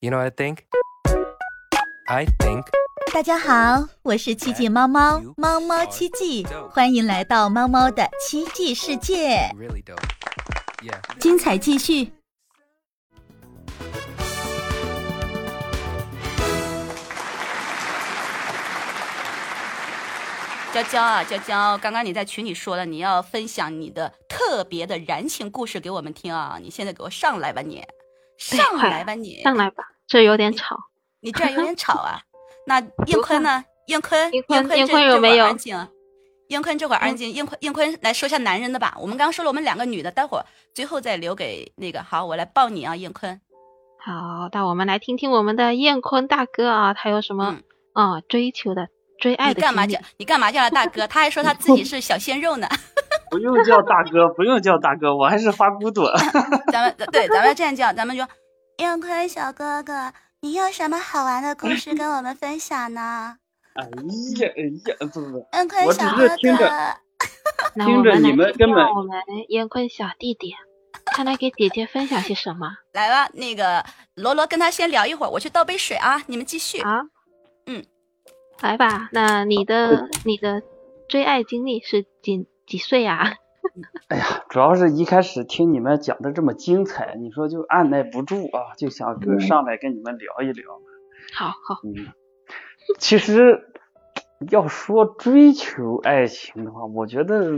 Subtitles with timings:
[0.00, 0.58] You know what I think?
[2.06, 2.64] I think
[3.12, 9.98] 大家好，我是奇迹猫猫，猫猫奇迹，欢迎来到猫猫的奇迹世界，really dope.
[10.84, 11.00] Yeah.
[11.18, 12.12] 精彩继续。
[20.72, 26.56] 娇娇啊，娇娇，刚刚你在群里说了，你要分享你的特别的燃情故事给我们听啊！
[26.62, 27.84] 你现在给我上来吧你，
[28.38, 30.76] 上来吧你，上来吧，这有点吵。
[31.20, 32.22] 你这样有点吵啊。
[32.66, 33.64] 那燕坤呢？
[33.88, 35.88] 燕坤，燕坤燕坤有没有安静啊？
[36.48, 38.94] 燕坤这会儿安静，燕坤燕坤来说一下男人的吧。
[38.98, 42.02] 我们刚刚说了我们两个女的，待会儿最后再留给那个。
[42.02, 43.40] 好，我来抱你啊，燕坤。
[43.98, 47.58] 好，那我们来听听我们的燕坤大哥啊，他有什么
[47.92, 51.06] 啊、追求的、追爱的你干嘛叫你干嘛叫他大哥？
[51.06, 52.68] 他还说他自己是小鲜肉呢。
[53.30, 56.10] 不用叫大哥，不用叫大哥，我还是花骨朵。
[56.72, 58.24] 咱们对，咱们要这样叫，咱们就
[58.78, 63.36] 燕坤小哥哥，你有什么好玩的故事跟我们分享呢？
[63.74, 66.96] 哎呀哎呀，不不不，燕坤我只小哥是听着
[67.74, 70.54] 听着你我们根本听我们燕坤小弟弟，
[71.04, 76.80] 看他给姐姐分享些什么来吧，那个罗罗跟他先聊一会儿，我去倒杯水啊，你们继续。
[76.80, 77.02] 啊？
[77.66, 77.84] 嗯，
[78.62, 80.62] 来吧，那你的你的
[81.08, 83.32] 追爱经历是几几岁啊？
[84.08, 90.64] 哎呀，主要是一开始听你们讲的这么精彩，你说就按耐不住啊，就想跟上来跟你们聊一聊。
[91.34, 92.12] 好好，嗯，
[92.98, 93.64] 其实
[94.50, 97.52] 要说追求爱情的话，我觉得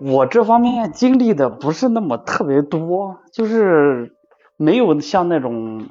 [0.00, 4.14] 我这方面经历的不是那么特别多，就是
[4.56, 5.88] 没有像那种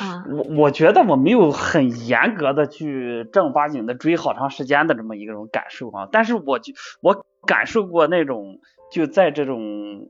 [0.00, 10.08] 啊、我我觉得我没有很严格的去正儿八经的追好长时间的这么一种感受啊，但是我就我感受过那种就在这种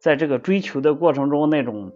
[0.00, 1.92] 在这个追求的过程中那种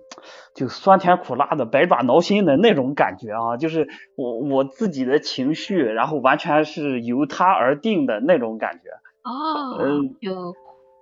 [0.55, 8.91] 就酸甜苦辣的百爪挠心的那种感觉啊，就是我我自己的情绪，然后完全是由他而定的那种感觉。
[9.23, 10.55] 哦，嗯就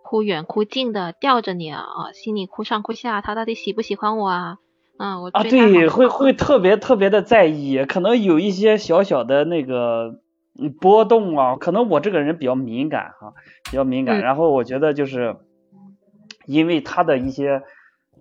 [0.02, 4.58] 忽远忽近的吊着你啊，啊心里忽上忽下，他到底喜不喜欢我啊？
[5.02, 10.20] 嗯，我啊，对，会会特别特别的在意，可能有一些小小的那个
[10.56, 13.34] 嗯波动啊，可能我这个人比较敏感哈、
[13.68, 15.34] 比较敏感，嗯然后我觉得就是
[16.46, 17.64] 因为他的一些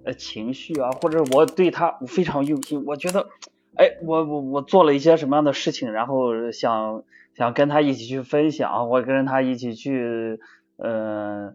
[0.03, 3.27] 呃情绪啊，或者我对他非常用心，我觉得
[3.75, 7.03] 哎，我我我做了一些什么样的事情，然后想
[7.35, 10.39] 想跟他一起去分享，或者跟他一起去
[10.77, 11.53] 呃。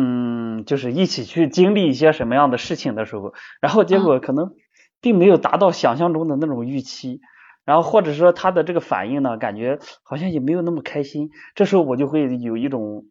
[0.00, 4.54] 嗯，就是一起去经历一些什么样的事情的时候，然后结果可能
[5.00, 7.20] 并没有达到想象中的那种预期，
[7.64, 13.06] 然后或者说他的这个反应呢，感觉好像也没有那么开心，这时候我就会有一种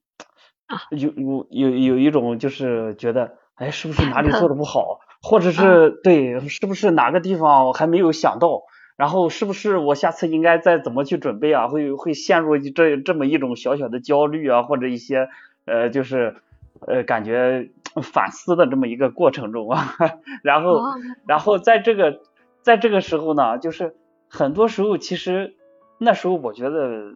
[0.67, 0.79] 啊。
[0.91, 8.63] 有有有有一种就是觉得，哎，是不是哪里做的不好，或者是对，是不是哪个地方我还没有想到，
[8.95, 11.67] 然后是不是我下次应该再怎么去准备啊？
[11.67, 15.29] 会会陷入这这么一种小小的焦虑啊，或者一些
[15.65, 16.37] 呃就是
[16.85, 17.69] 呃感觉
[18.03, 19.95] 反思的这么一个过程中啊，
[20.43, 20.93] 然后哦
[21.25, 22.21] 然后在这个
[22.61, 23.95] 在这个时候呢，就是
[24.29, 25.55] 很多时候其实
[25.97, 27.15] 那时候我觉得，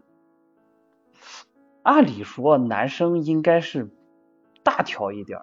[1.84, 3.90] 按理说男生应该是
[4.64, 5.40] 大条一点，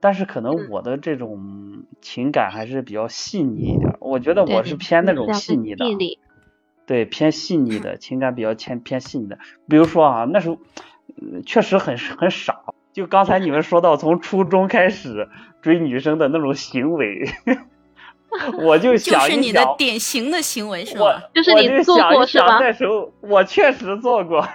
[0.00, 5.84] 但是可能嗯我的这种情感还是比较细腻一点，我觉得我是偏那种细腻的。
[6.84, 9.38] 对，偏细腻的情感比较偏偏细腻的。
[9.68, 10.58] 比如说啊，那时候、
[11.16, 12.60] 呃确实很很傻。
[12.92, 15.28] 就刚才你们说到从初中开始
[15.60, 17.24] 追女生的那种行为，
[18.62, 21.22] 我就就想一是你的想，典型的行为是吧？
[21.34, 24.46] 就是我你做过是吧那时候我确实做过，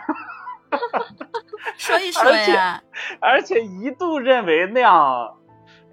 [1.77, 2.81] 说一 说而且呀。
[3.19, 5.35] 而且一度认为那样，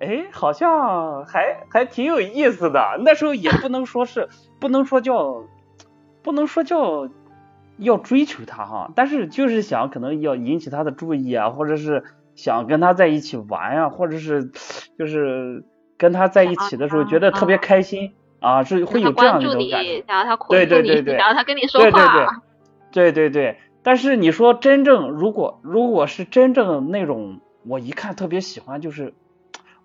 [0.01, 2.99] 哎，好像还还挺有意思的。
[3.05, 4.29] 那时候也不能说是，
[4.61, 5.45] 不能说叫，
[6.23, 7.09] 不能说叫
[7.79, 12.05] 要追求他哈，但是就是想可能要引起他的注意啊，或者是
[12.35, 14.51] 想跟他在一起玩呀、或者是
[14.99, 15.65] 就是
[15.97, 20.49] 跟他在一起的时候觉得特别啊开心啊，是会有这样一种感觉。，然后他。
[20.49, 21.67] 对对对对然后他跟你。
[21.67, 22.43] 说对对对话，
[22.93, 23.13] 对。
[23.13, 29.15] 对对，但是你说真正如果如果是真正那种我一看特别喜欢，就是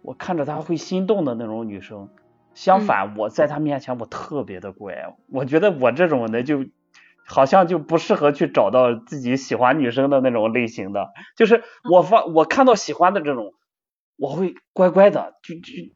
[0.01, 2.10] 我看着她会心动的那种女生，
[2.54, 6.66] 相反我在她面前我特别的乖，我觉得我这种的就
[7.30, 13.54] 好像就不适合去找到自己喜欢女生的那种类型的，就是我发我看到喜欢的这种，
[14.18, 15.94] 我会乖乖的就就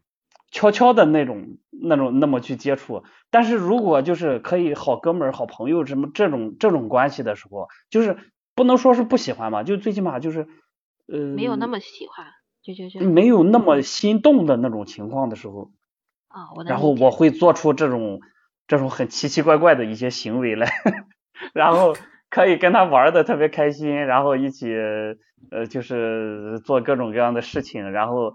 [0.52, 8.18] 悄悄的那种那种那么去接触，但是如果就是可以好哥们儿、好朋友什么这种这种关系的时候，就是
[8.54, 10.48] 不能说是不喜欢嘛，就最起码就是
[11.12, 12.28] 呃没有那么喜欢，
[12.62, 13.04] 就就就。
[13.04, 15.72] 没有那么心动的那种情况的时候，
[16.28, 18.22] 啊，我然后我会做出这种
[18.68, 20.72] 这种很奇奇怪怪的一些行为来，
[21.54, 21.96] 然后
[22.30, 24.74] 可以跟他玩的特别开心，然后一起
[25.52, 28.34] 呃就是做各种各样的事情，然后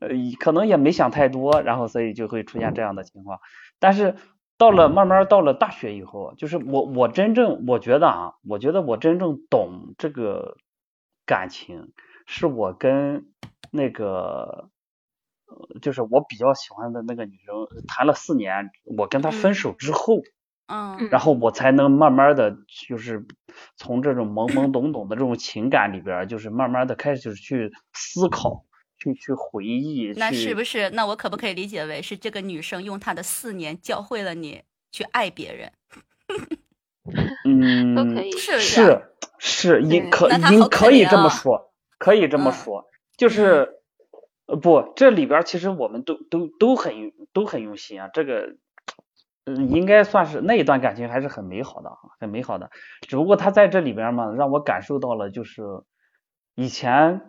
[0.00, 0.08] 呃
[0.38, 3.38] 可能也没想太多，然后所以就会出现这样的情况。
[3.78, 4.14] 但是
[4.58, 10.56] 到了慢慢到了大学以后，就是我我真正我觉得啊，我觉得我真正懂这个
[11.26, 11.92] 感情，
[12.26, 13.26] 是我跟
[13.70, 14.70] 那个。
[15.48, 18.68] 呃，就是我比较喜欢的那个女生，谈了四年，
[18.98, 20.24] 我跟她分手之后，嗯，
[21.10, 22.56] 然后我才能慢慢的
[22.88, 23.24] 就是
[23.76, 28.64] 从这种懵懵懂懂的这种情感里边，就是慢慢的开始去思考，
[28.98, 30.12] 去去回忆。
[30.16, 30.90] 那是不是？
[30.90, 35.72] 那我可不可以理解为是这个女生用她的四年教会了你去爱别人？
[37.44, 39.02] 嗯，都可以，是是
[39.38, 42.84] 是，应可应可以这么说，可以这么说，
[43.16, 43.72] 就是。
[44.48, 48.58] 呃不，这里边其实我们都都都很都很用心啊，这个嗯
[49.46, 51.90] 应该算是那一段感情还是很美好的，
[52.20, 52.70] 很美好的。
[53.02, 55.62] 只不过他在这里边嘛，让我感受到了就是
[56.54, 57.22] 以前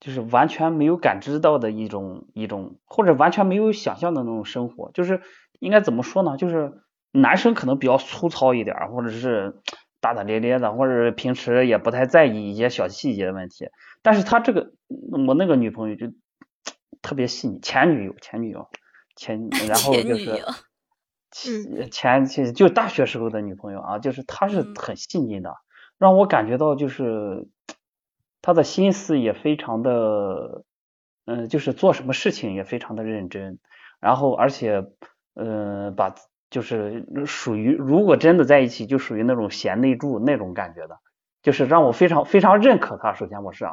[0.00, 4.90] 就是完全没有感知到的一种一种，或者完全没有想象的那种生活。
[4.92, 5.20] 就是
[5.60, 6.36] 应该怎么说呢？
[6.36, 6.72] 就是
[7.12, 9.60] 男生可能比较粗糙一点，或者是
[10.00, 13.68] 大大咧咧的，或者平时也不太在意一些小细节的问题。
[14.02, 14.72] 但是他这个
[15.26, 16.06] 我那个女朋友就。
[17.02, 18.68] 特别细腻，前女友，前女友，
[19.16, 20.40] 前， 然后就是
[21.32, 25.56] 前前前就大学时候的女朋友啊，就是她是很细腻的，
[25.98, 27.48] 让我感觉到就是
[28.42, 30.62] 她的心思也非常的，
[31.26, 33.58] 嗯，就是做什么事情也非常的认真，
[34.00, 34.84] 然后而且，
[35.34, 36.14] 嗯，把
[36.50, 40.98] 就是属于如果真的在一起，就属于那种贤内助那种感觉的，
[41.42, 43.14] 就是让我非常非常认可她。
[43.14, 43.72] 首先我是啊。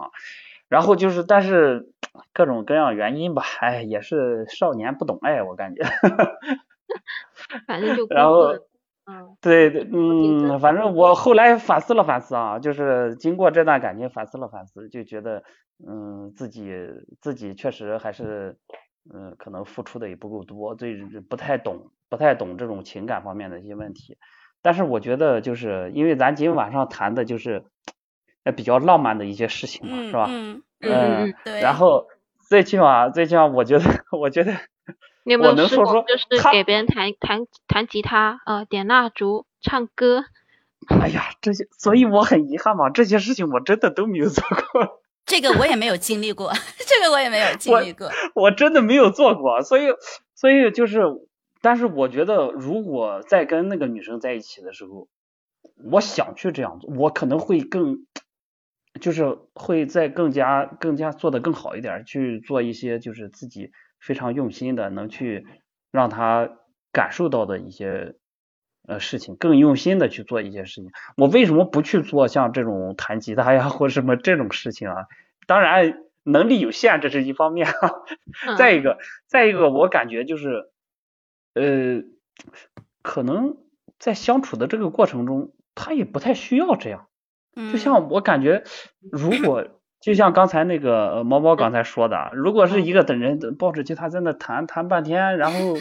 [0.69, 1.91] 然后就是，但是
[2.31, 5.83] 各种各样原因吧，哎，也是少年不懂爱，我感觉。
[7.67, 8.47] 反正就然后，
[9.05, 15.43] 嗯，对对，嗯，反正我后来反思了反思啊，就是经过这段感情反思了反思，就觉得，
[15.87, 16.71] 嗯，自己
[17.21, 18.57] 自己确实还是，
[19.13, 20.95] 嗯，可能付出的也不够多，对，
[21.29, 24.17] 不太懂，不太懂这种情感方面的一些问题。
[24.61, 27.63] 但是我觉得，就是因为咱今天晚上谈的就是。
[28.55, 30.25] 比较浪漫的一些事情嘛，是吧？
[30.27, 31.61] 嗯嗯对。
[31.61, 32.07] 然后
[32.49, 33.83] 最起码，最起码，我觉得，
[34.19, 34.53] 我觉得，
[35.23, 40.25] 你有没有试过就是给别人弹弹弹吉他，呃，点蜡烛，唱歌？
[40.87, 45.01] 哎呀，这些，所以我很遗憾嘛，这些事情我真的都没有做过。
[45.25, 46.51] 这个我也没有经历过，
[46.87, 48.09] 这个我也没有经历过。
[48.33, 49.87] 我真的没有做过，所以，
[50.33, 51.01] 所以就是，
[51.61, 55.07] 但是我觉得，如果在跟那个女生在一起的时候，
[55.91, 58.05] 我想去这样做，我可能会更。
[58.99, 65.45] 就是会再更加更加做的更好一点，去做一些就是自己非常用心的，能去
[65.91, 66.49] 让他
[66.91, 68.15] 感受到的一些
[68.87, 70.91] 呃事情，更用心的去做一些事情。
[71.17, 75.07] 我为什么不去做像这种弹吉他呀或者什么这种事情啊？
[75.45, 77.67] 当然能力有限，这是一方面。
[78.57, 78.97] 再一个，
[79.27, 80.69] 再一个，我感觉就是
[81.53, 82.03] 呃，
[83.01, 83.57] 可能
[83.97, 87.07] 在相处的这个过程中，他也不太需要这样。
[87.55, 88.63] 就像我感觉，
[89.11, 95.77] 如果就像刚才那个毛毛刚才说的，如果是一个等人抱着吉他在那弹弹半天，然后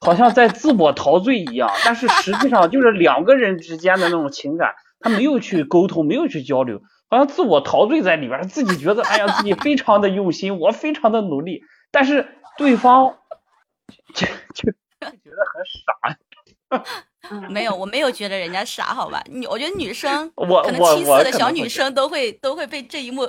[0.00, 12.28] 好像在自我陶醉一样，但是实际上就是两个人之间的那种情感，他没有去沟通，没有去交流，好像自我陶醉在里边，自己觉得哎呀自己非常的用心，我非常的努力，但是
[12.58, 13.16] 对方
[14.14, 16.18] 就就觉得很傻。
[17.48, 19.22] 没有，我没有觉得人家傻，好吧？
[19.30, 23.26] 女，我觉得女生，我可能七岁的小女生都会都会被这一幕，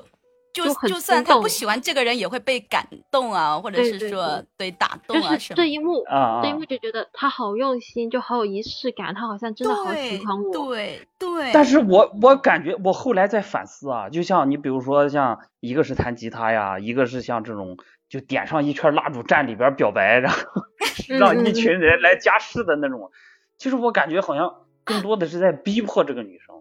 [0.56, 5.58] 就就算他不喜欢这个人，也会被感动啊，或者是说对打动啊什么。
[5.58, 10.52] 这一幕啊，这一幕就觉得他好用心，就好有仪式感，他好像真的好喜欢我。
[10.54, 11.52] 对对。
[11.52, 20.40] 但是我我感觉我后来在反思啊，就像你比如说像一个是弹吉他呀，一个是像这种就点上一圈蜡烛站里边表白，然后
[21.20, 23.12] 让一群人来加试的那种。
[23.58, 24.54] 其实我感觉好像
[24.86, 26.55] 更多的是在逼迫这个女生。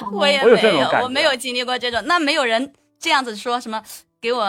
[0.12, 2.02] 我也没有，我没有经历过这种。
[2.06, 3.82] 那没有人这样子说什么？
[4.20, 4.42] 给我，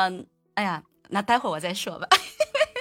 [0.56, 2.08] 哎呀，那待会儿我再说吧。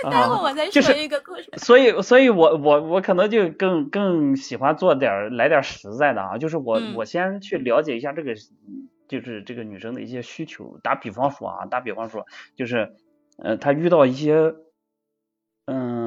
[0.04, 1.48] 待会儿我再说一个故事。
[1.56, 8.34] 所以，所以我我我可能就更更喜欢做点来点实在的啊，就是我我先去了解一下这个，
[9.08, 10.78] 就是这个女生的一些需求。
[10.82, 12.94] 打比方说啊，打比方说，就是
[13.36, 14.54] 呃，她遇到一些
[15.66, 15.97] 嗯。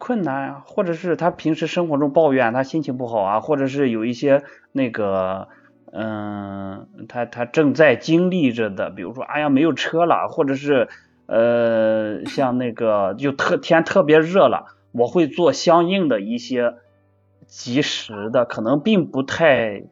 [0.00, 4.42] 困难啊，或者是他平时生活中抱怨他心情不好啊，或者是有一些
[4.72, 5.48] 那个，
[5.92, 10.88] 嗯，他他正在经历着的，比如说，哎呀，没有车了，或者是，
[11.26, 16.76] 呃，像那个就特天特别热了，我会做相应的一些
[17.46, 19.82] 及时的，可能并不太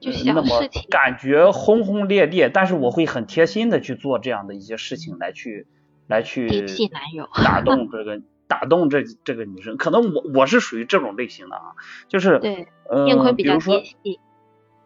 [0.00, 5.66] 就呃那么感觉轰轰烈烈，但是我会很贴心的去做这样的一些事情来去
[6.06, 6.64] 来去
[7.44, 9.76] 打动这个打动这这个女生。
[9.76, 11.72] 可能我我是属于这种类型的啊，
[12.08, 13.80] 就是对，呃，燕坤比如说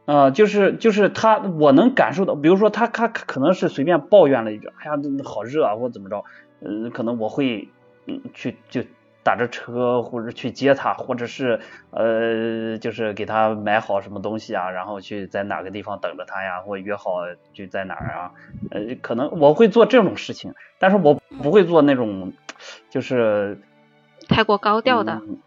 [0.04, 4.92] 呃，就是就是他，我能感受到，比如说他他可能是随便抱怨了一句，哎呀，
[5.24, 6.22] 好热啊，或怎么着，
[6.60, 7.70] 嗯、可能我会
[8.06, 8.82] 嗯去就
[9.22, 11.58] 打着车或者去接他，或者是
[11.90, 17.12] 呃就是给他买好什么东西啊，然后去在哪个地方等着他呀，或约好
[17.54, 18.30] 就在哪儿啊，
[18.72, 22.34] 呃，可能我会做这种事情，但是我不会做那种
[22.90, 23.58] 就是
[24.28, 25.38] 太过高调的，嗯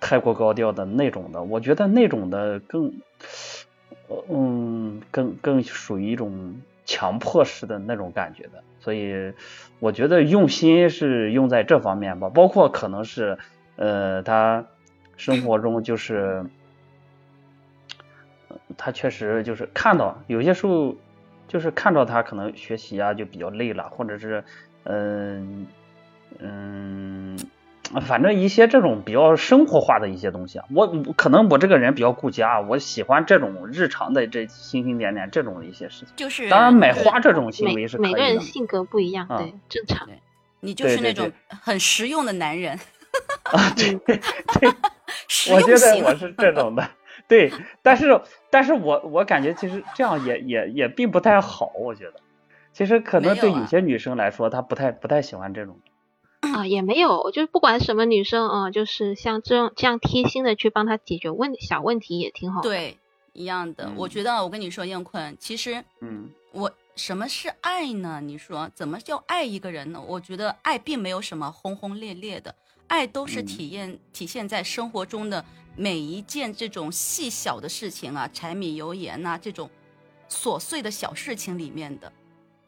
[0.00, 2.92] 太过高调的那种的，我觉得那种的更，
[4.08, 9.32] 呃嗯，更更属于一种强迫式的那种感觉的，所以
[9.80, 13.36] 我觉得用心是用在这方面吧，包括可能是
[13.76, 14.64] 呃他
[15.16, 16.46] 生活中就是，
[18.48, 20.94] 呃他确实就是看到有些时候
[21.48, 24.44] 就是看到他可能学习啊就比较累了，或者是
[24.84, 25.66] 嗯
[26.38, 27.36] 嗯。
[28.06, 36.14] 反正一些这种比较生活化的一些东西啊，我可能我这个人比较顾家，我喜欢这种日常的这星星点点这种的一些事情。
[36.14, 38.40] 就是当然，买花这种行为是可以每个人。
[38.40, 40.08] 性格不一样，啊对，正常。
[40.60, 42.78] 你就是对对那种很实用的男人，
[43.42, 44.20] 啊，对 对，
[45.26, 46.88] 实我觉得我是这种的。
[47.26, 47.50] 对，
[47.82, 48.20] 但是
[48.50, 52.20] 但是我我感觉其实这样也也也并不太好，我觉得，
[52.72, 55.80] 其实可能对有些女生来说，她不太不太喜欢这种。
[56.40, 62.68] 啊，也没有，就是不管什么女生啊、就是像这样这样贴心的去帮她解决问小问题也挺好的。
[62.68, 62.96] 对
[63.32, 63.92] 一样的。
[63.96, 68.20] 我嗯觉得我跟你说，燕坤，其实嗯我什么是爱呢？
[68.22, 70.02] 你说怎么叫爱一个人呢？
[70.06, 72.54] 我觉得爱并没有什么轰轰烈烈的，
[72.88, 75.44] 爱都是嗯体验、体现在生活中的
[75.76, 79.70] 每一件这种细小的事情啊，柴米油盐呐、这种
[80.28, 82.10] 琐碎的小事情里面的。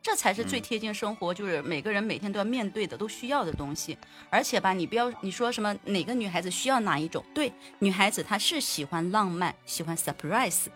[0.03, 3.97] 这才是最嗯贴近生活，就是每个人每天都要面对的，都需要的东西。
[4.29, 7.25] 而且吧，你不要你说什么哪个女孩子需要哪一种？
[7.33, 10.67] 对，女孩子她是喜欢浪漫，喜欢 surprise，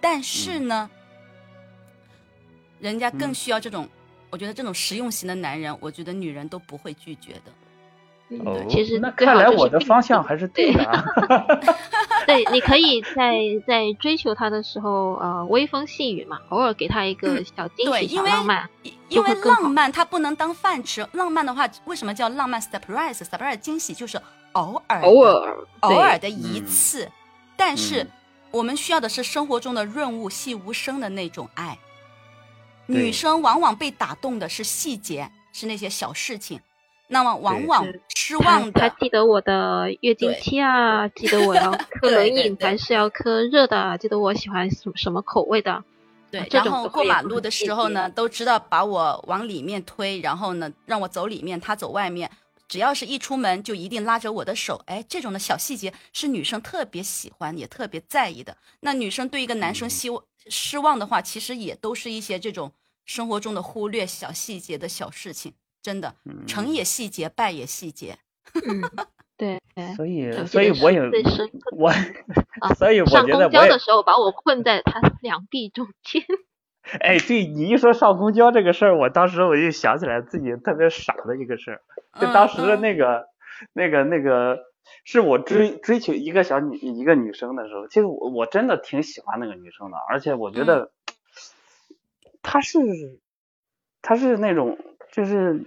[0.00, 0.90] 但是呢，
[2.78, 3.88] 人家更嗯需要这种，
[4.28, 7.52] 我觉得这种实用型的男人，我觉得女人都不会拒绝的。
[8.28, 11.04] 嗯哦，其实那看来我的方向还是对的啊。
[12.26, 18.68] 对，你可以在在追求他的时候，呃，微风细雨嘛，偶尔给他一个小惊对，喜、因为小浪漫。
[18.82, 24.20] 因因为就会更好浪漫它不能当饭吃，浪漫的话为什么叫浪漫 surprise？surprise 惊喜就是
[24.52, 27.10] 偶尔偶尔，偶尔的一嗯次，
[27.56, 28.10] 但是嗯
[28.50, 31.78] 我们需要的是生活中的润物细无声的那种爱。
[32.86, 36.60] 女生往往被打动的是细节，是那些小事情，
[37.14, 45.84] 那么往往失望的，他记得我的月经期啊， 记得我要喝冷饮还是要喝热的，啊记得我喜欢什什么口味的。
[46.32, 52.28] 对然后过马路的时候呢，都知道把我往里面推，然后呢让我走里面，他走外面。
[52.66, 58.56] 只要是一出门，就一定拉着我的手，哎，这种的小细节是女生特别喜欢，也特别在意的。
[58.80, 62.72] 那女生对一个男生希望失望的话，其实也都是一些这种
[63.04, 65.52] 生活中的忽略小细节的小事情，
[65.84, 68.16] 真的，嗯成也细节，败也细节。
[68.54, 68.80] 嗯，
[69.36, 69.60] 对。
[69.96, 71.90] 所以所以我也最深刻我
[72.62, 76.22] 啊所以我觉得我也公交的时候把我困在他两臂中间。
[77.00, 81.80] 哎，对你一说上公交这个事儿，我当时我就想起来自己特别傻的一个事儿，
[82.20, 83.26] 就当时的那个、
[83.72, 84.60] 那个那个
[85.02, 90.92] 是我追追求一个小女一个女生的时候，其实我我真的挺喜欢那个女生的，而且我觉得
[92.42, 92.78] 她是
[94.02, 94.78] 她是那种
[95.14, 95.64] 就是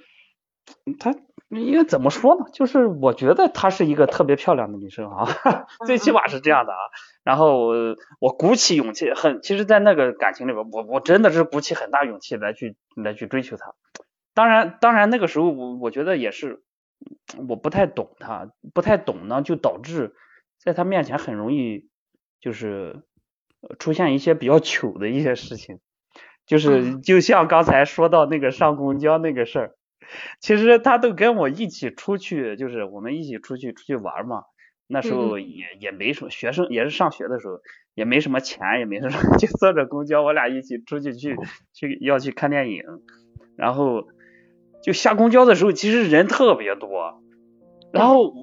[1.00, 1.16] 她
[1.50, 2.46] 因为怎么说呢？
[2.52, 5.26] 就是我觉得她是一个特别漂亮的女生啊，
[5.88, 6.80] 最起码是这样的啊。
[7.24, 13.74] 然后我我鼓起勇气，很其实，在那个感情里边，我我真的是鼓起很大勇气来去来去追求她。
[14.34, 16.62] 当然，当然那个时候我我觉得也是，
[17.48, 20.14] 我不太懂她，不太懂呢，就导致
[20.60, 21.90] 在她面前很容易
[22.42, 23.04] 就是
[23.62, 25.80] 呃出现一些比较糗的一些事情，
[26.48, 27.02] 就是嗯。
[27.04, 29.72] 就像刚才说到那个上公交那个事儿，
[30.40, 34.44] 其实他都跟我一起出去，就是我们一起出去出去玩嘛。
[34.90, 37.60] 那时候也也没什么学生，也是上学的时候，
[37.94, 41.38] 也没什么钱，也没什么， 就坐着公交，我俩一起出去去
[41.74, 42.84] 去要去看电影，
[43.58, 44.08] 然后
[44.82, 47.22] 就下公交的时候，其实人特别多，
[47.92, 48.34] 然后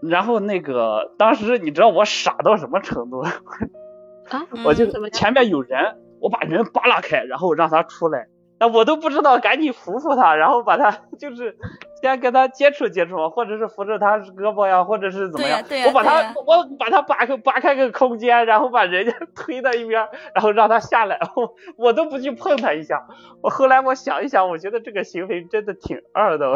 [0.00, 3.20] 然后那个当时你知道我傻到什么程度？
[4.30, 8.28] 啊，我就前面有人，我把人扒拉开，然后让他出来，
[8.60, 11.56] 那我都不知道赶紧扶扶他，然后把他 就是
[12.00, 23.04] 先跟他接触接触，或者是扶着他胳膊呀，或者是怎么样，我把他我把他扒开扒开个空间，然后把人家 推到一边，然后让他下来， 我我都不去碰他一下。
[23.42, 26.54] 我后来我想一想，我觉得这个行为真的挺二的。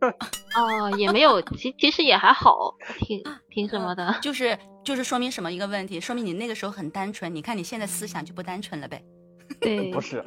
[0.00, 0.08] 我
[0.60, 4.16] 哦，也没有，其其实也还好，挺挺什么的。
[4.22, 6.00] 就是就是说明什么一个问题？
[6.00, 7.34] 说明你那个时候很单纯。
[7.34, 9.02] 你看你现在思想就不单纯了呗。
[9.60, 10.18] 对，不是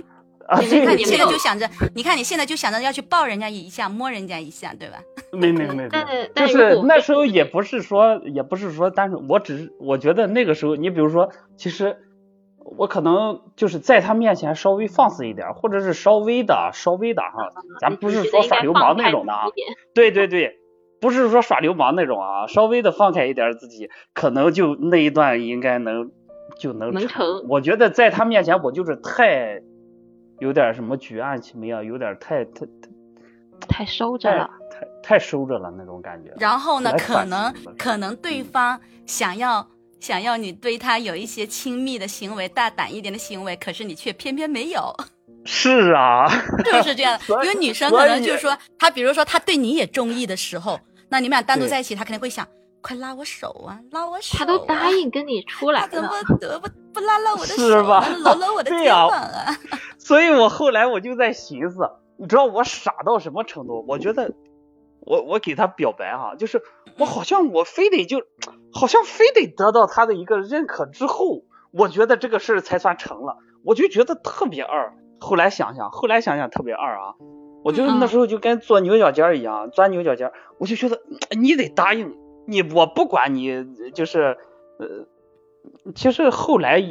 [0.48, 5.00] 啊，你这个你看你现在就想着，你看你现在就想着要去抱人家一下，摸人家一下，对吧？
[5.32, 11.98] 没没没但没，就是那时候也不是说也不是说单纯，我只是我觉得那个时候，你比如说，其实
[12.78, 19.46] 我可能就是在他面前稍微放肆一点，或者是稍微的稍微的哈，咱不是说耍流氓那种的啊
[19.94, 20.60] 对对对，
[21.00, 26.12] 不是说耍流氓那种啊，稍微的放开一点自己，可能就那一段应该能
[26.58, 29.62] 就能能成我觉得在他面前我就是太
[30.40, 32.72] 有点什么举案齐眉啊，有点太太太
[33.68, 34.50] 太收着了。
[34.72, 36.34] 太太收着了那种感觉。
[36.40, 39.68] 然后呢，可能可能对方想要
[40.04, 44.94] 想要你对他有一些亲密的行为，大胆一点的行为，可是你却偏偏没有，
[45.46, 46.28] 是啊，
[46.66, 47.46] 是不是这样 的？
[47.46, 52.46] 因为女生可能就是说，她比如说她对你也中意的时候，那你们俩单独在一起，她肯定会想，
[52.82, 54.40] 快拉我手啊，拉我手、啊。
[54.40, 56.10] 他都答应跟你出来了他怎么，
[56.42, 59.58] 怎么不不拉拉我的手啊，吧搂搂我的 肩膀啊？
[59.98, 63.86] 所以我后来我就在寻思，你知道我傻到什么程度？
[63.88, 64.30] 我觉得
[65.06, 66.62] 我我给他表白哈、就是
[66.98, 68.24] 我好像我非得就，
[68.74, 74.94] 好像非得得到他的一个认可之后，我觉得这个事儿才算成了，我就觉得特别二。
[75.20, 77.14] 后来想想，后来想想特别二啊。
[77.64, 80.98] 我就嗯那时候就跟做牛角尖儿一样，钻牛角尖儿，我就觉得
[81.32, 84.38] 嗯你得答应你，我不管你，就是
[84.80, 85.08] 呃，
[85.96, 86.82] 其实后来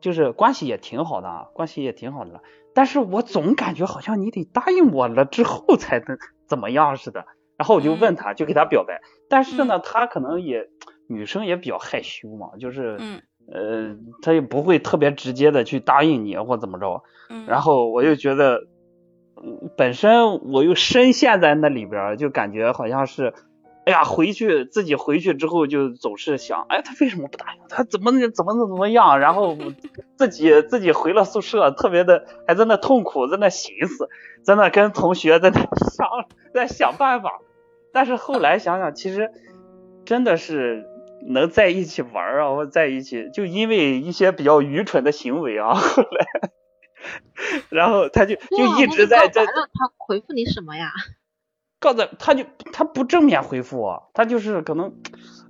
[0.00, 2.40] 就是关系也挺好的啊，关系也挺好的了。
[2.74, 7.26] 但是我总感觉好像你得答应我了之后才能怎么样似的。
[7.62, 9.00] 然后我就问他，就给他表白。
[9.28, 10.68] 但是呢，他可能也
[11.06, 17.04] 女生也比较害羞嘛，就是嗯呃，他也不会特别直接的去答应你或怎么着。
[17.30, 18.64] 嗯，然后我就觉得，
[19.40, 23.32] 嗯本身我又深陷在那里边儿，就感觉好像是，
[23.86, 27.60] 哎呀，回去自己回去之后就总是想，哎，他为什么不答应？
[27.68, 29.20] 他怎么怎么怎么样？
[29.20, 29.56] 然后
[30.16, 34.08] 自己自己回了宿舍，特别的还在那痛苦，在那寻思，
[34.42, 35.60] 在那跟同学在那
[35.94, 36.08] 想，
[36.52, 37.40] 在想办法。
[37.92, 39.30] 但是后来想想，其实
[40.04, 40.84] 真的是
[41.28, 46.50] 能在一起玩啊，或在一起，就因为一些比较愚蠢的行为啊， 后来，
[47.68, 50.90] 然后他就就一直在在那你告白了他回复你什么呀？
[51.80, 54.94] 告诉他就他不正面回复我，他就是可能，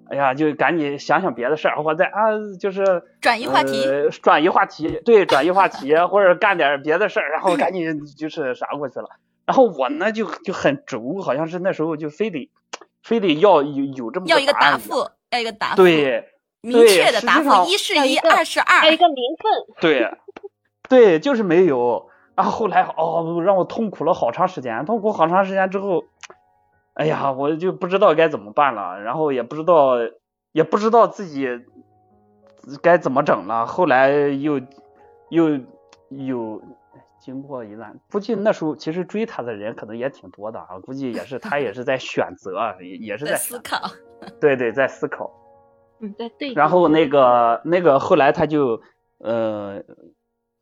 [0.09, 9.09] 哎呀，就赶紧想想别的事儿，或者啊，就是转移话题呃，转移话题，对，转移话题，或者干点别的事儿，然后赶紧就是啥过去了。
[9.45, 12.51] 然后我呢就就很轴，好像是那时候就非得
[13.03, 16.29] 非得要有有这么要一个答复，要一个答复，，对
[16.61, 20.19] 明确的答复，一是一，二是二要一，个名分，对，
[20.89, 22.09] 对，就是没有。
[22.35, 26.05] 然后后来哦，让我痛苦了好长时间，痛苦好长时间之后，
[26.95, 29.97] 哎呀，我就不知道该怎么办了，然后也不知道，
[30.53, 31.49] 也不知道自己
[32.81, 33.67] 该怎么整了。
[33.67, 34.61] 后来又
[35.29, 35.61] 又
[36.09, 36.63] 有
[37.25, 43.81] 经过一段，估计那时候其实追他的人可能也挺多的啊，估计也是他也是在选择，也也是在在思考，
[44.41, 45.31] 对对，在思考。
[46.03, 46.53] 嗯，在对。
[46.55, 48.83] 然后那个那个后来他就
[49.19, 49.81] 呃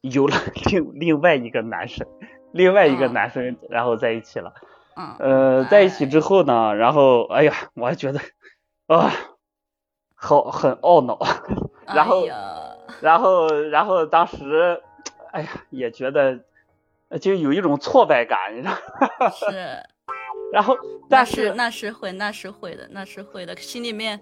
[0.03, 0.37] 有了
[0.71, 2.07] 另另外一个男生，
[2.53, 4.53] 另外一个嗯男生，然后在一起了。
[4.97, 8.21] 嗯，呃，在一起之后呢，然后哎呀，我还觉得
[8.87, 9.11] 啊，
[10.15, 11.19] 好很懊恼。
[11.87, 14.83] 然后哎然后然后当时
[15.33, 16.41] 哎呀也觉得呃
[17.19, 19.31] 就有一种挫败感，你知道吗。
[19.31, 19.47] 是，
[20.53, 20.77] 然后
[21.09, 24.21] 但是那是会，那是会的，那是会的，心里面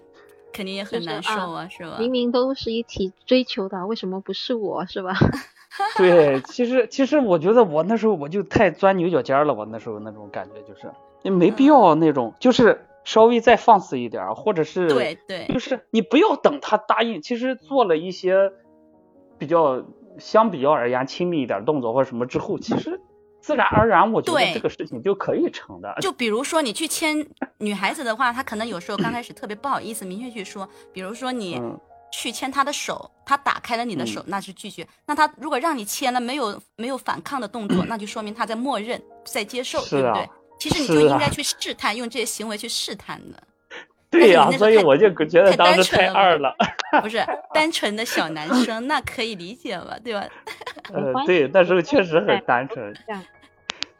[0.51, 1.97] 肯定也很难受啊，是吧？
[1.99, 5.13] 明明都是一起追求的，为什么不是我，是吧？
[5.97, 18.51] 对，其实其实我觉得我那时候我就太钻牛角尖儿了，我那时候那种感觉就是，也没必要那种，就是稍微再放肆一点儿，或者是对对就是你不要等他答应，其实做了一些
[19.37, 19.85] 比较
[20.19, 22.99] 相比较而言亲密一点动作或者什么之后，其实
[23.41, 25.95] 自然而然我觉得这个事情就可以成的。
[26.01, 27.25] 就比如说你去牵
[27.57, 31.79] 女孩子的话，她可能有时候刚开始特别不好意思明确去说，比如说你嗯
[32.11, 34.87] 去牵她的手，她打开了你的手，嗯那是拒绝。
[35.05, 40.29] 那她如果让你牵了，没有没有反抗的动作， 那就说明她在默认，在接受，啊对不对？
[40.59, 43.41] 其实你就应啊该去试探，用这些行为去试探的，
[44.11, 46.55] 对呀、所以我就觉得太当时单纯了太二了。
[47.01, 49.97] 不是单纯的小男生，那可以理解吧？
[50.03, 50.27] 对吧？
[50.91, 52.91] 呃，对，那时候确实很单纯。
[53.05, 53.23] 这样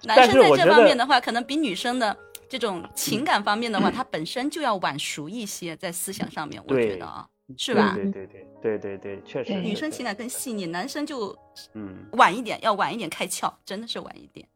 [0.03, 2.15] 男生在这方面的话，可能比女生的
[2.47, 7.93] 这种情感方面的话，他本身就要晚熟一些，在思想上面，我觉得啊，是吧？
[7.93, 11.37] 对对对对对对对，确实女生情感更细腻，男生就
[11.75, 14.47] 嗯晚一点，要晚一点开窍，真的是晚一点。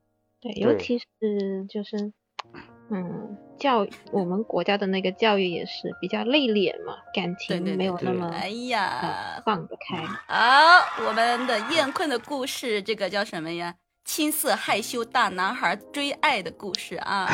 [0.42, 1.06] 对，尤其是
[1.70, 2.12] 就是，
[2.94, 9.98] 嗯，教我们国家的那个教育也是比较内敛嘛，感情没有对那么哎呃呀，放得开。
[10.28, 13.74] 好，我们的艳坤的故事，这个叫什么呀？
[14.06, 17.28] 青涩害羞大男孩追爱的故事啊，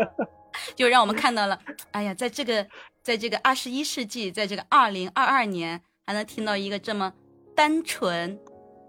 [0.74, 1.58] 就让我们看到了，
[1.92, 2.66] 哎呀，在这个
[3.02, 7.12] 在这个二十一世纪，在这个二零二二年，还能听到一个这么
[7.54, 8.38] 单纯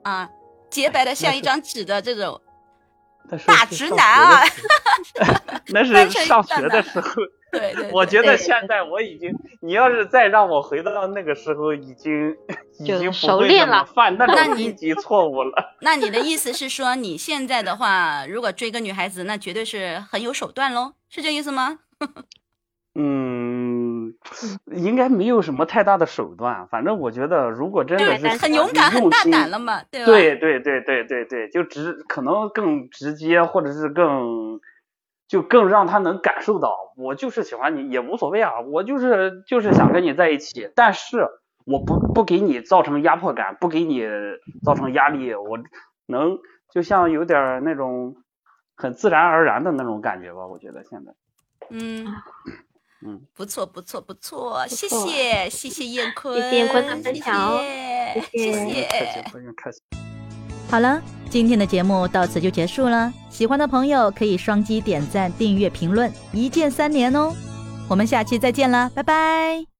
[0.04, 0.28] 啊、
[0.71, 2.41] 洁白的像一张纸的这种
[3.45, 4.41] 大直男啊
[5.69, 7.10] 那是上学的时候。
[7.51, 9.29] 对对， 我觉得现在我已经，
[9.62, 12.34] 你要是再让我回到那个时候，已经
[12.79, 15.75] 已经不会那么熟练了犯那那你种低级错误了。
[15.81, 21.79] 那你的意思是说，你现在的话，如果追个女孩子，那绝对是很有手段喽，是这意思吗？
[22.95, 23.40] 嗯，
[24.67, 26.67] 应该没有什么太大的手段。
[26.67, 30.06] 反正我觉得，如果真的是很勇敢、很大胆了嘛，对吧？
[30.06, 34.60] 对对对对对对，就直可能更直接，或者是更
[35.28, 41.28] 就更让他能感受到，我就是喜欢你，也无所谓啊，我就是就是想跟你在一起，但是
[41.65, 44.06] 我不不给你造成压迫感，不给你
[44.63, 45.60] 造成压力，我
[46.06, 48.15] 能就像有点那种
[48.76, 51.13] 很自然而然的那种感觉吧，我觉得现在，
[51.69, 52.06] 嗯
[53.05, 57.59] 嗯，不错不错不错，谢谢谢谢燕坤，谢谢燕坤的分享哦
[58.31, 59.79] 谢谢谢谢客气，不用客气。
[60.69, 63.11] 好了，今天的节目到此就结束了。
[63.29, 67.33] 喜欢的朋友可以双击点赞、订阅、评论，一键三连哦。
[67.89, 69.70] 我们下期再见了，拜拜。